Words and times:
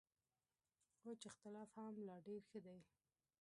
وچ 1.05 1.21
اختلاف 1.31 1.69
هم 1.81 1.93
لا 2.07 2.17
ډېر 2.27 2.41
ښه 2.49 2.59
دی. 2.65 2.79